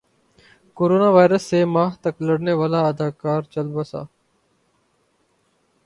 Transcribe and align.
corona 0.77 1.09
virus 1.15 1.43
سے 1.49 1.59
ماہ 1.73 1.91
تک 2.03 2.15
لڑنے 2.25 2.53
والا 2.59 2.79
اداکار 2.91 3.41
چل 3.53 3.67
بسا 3.75 4.01